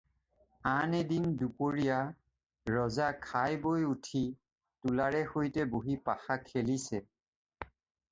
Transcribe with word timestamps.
আন 0.69 0.93
এদিন 1.01 1.25
দুপৰীয়া 1.41 2.71
ৰজা 2.75 3.09
খাই-বই 3.25 3.85
উঠি 3.89 4.21
তুলাৰে 4.87 5.21
সৈতে 5.35 5.67
বহি 5.75 5.99
পাশা 6.09 6.39
খেলিছে। 6.49 7.03